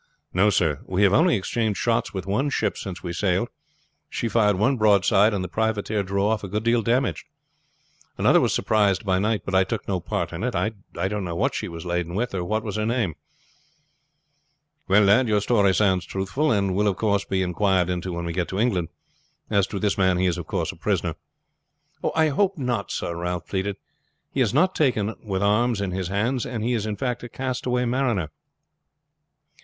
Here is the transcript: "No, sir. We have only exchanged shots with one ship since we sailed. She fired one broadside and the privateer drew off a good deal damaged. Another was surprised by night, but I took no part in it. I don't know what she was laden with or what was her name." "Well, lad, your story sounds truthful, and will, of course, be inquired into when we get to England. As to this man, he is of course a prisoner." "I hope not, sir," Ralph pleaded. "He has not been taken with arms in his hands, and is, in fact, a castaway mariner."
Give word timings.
"No, 0.33 0.49
sir. 0.49 0.79
We 0.87 1.03
have 1.03 1.13
only 1.13 1.35
exchanged 1.35 1.77
shots 1.79 2.11
with 2.11 2.25
one 2.25 2.49
ship 2.49 2.75
since 2.75 3.03
we 3.03 3.13
sailed. 3.13 3.49
She 4.09 4.27
fired 4.27 4.55
one 4.57 4.75
broadside 4.75 5.31
and 5.31 5.43
the 5.43 5.47
privateer 5.47 6.01
drew 6.01 6.25
off 6.25 6.43
a 6.43 6.47
good 6.47 6.63
deal 6.63 6.81
damaged. 6.81 7.27
Another 8.17 8.41
was 8.41 8.51
surprised 8.51 9.05
by 9.05 9.19
night, 9.19 9.43
but 9.45 9.53
I 9.53 9.63
took 9.63 9.87
no 9.87 9.99
part 9.99 10.33
in 10.33 10.43
it. 10.43 10.55
I 10.55 10.71
don't 11.07 11.23
know 11.23 11.35
what 11.35 11.53
she 11.53 11.67
was 11.67 11.85
laden 11.85 12.15
with 12.15 12.33
or 12.33 12.43
what 12.43 12.63
was 12.63 12.77
her 12.77 12.85
name." 12.87 13.13
"Well, 14.87 15.03
lad, 15.03 15.27
your 15.27 15.39
story 15.39 15.71
sounds 15.75 16.07
truthful, 16.07 16.51
and 16.51 16.73
will, 16.73 16.87
of 16.87 16.95
course, 16.97 17.23
be 17.25 17.43
inquired 17.43 17.87
into 17.87 18.11
when 18.11 18.25
we 18.25 18.33
get 18.33 18.47
to 18.47 18.59
England. 18.59 18.87
As 19.51 19.67
to 19.67 19.77
this 19.77 19.99
man, 19.99 20.17
he 20.17 20.25
is 20.25 20.39
of 20.39 20.47
course 20.47 20.71
a 20.71 20.77
prisoner." 20.77 21.13
"I 22.15 22.29
hope 22.29 22.57
not, 22.57 22.89
sir," 22.89 23.15
Ralph 23.15 23.45
pleaded. 23.45 23.75
"He 24.31 24.39
has 24.39 24.51
not 24.51 24.73
been 24.73 24.77
taken 24.83 25.13
with 25.23 25.43
arms 25.43 25.79
in 25.79 25.91
his 25.91 26.07
hands, 26.07 26.43
and 26.43 26.65
is, 26.65 26.87
in 26.87 26.95
fact, 26.95 27.21
a 27.21 27.29
castaway 27.29 27.85
mariner." 27.85 28.31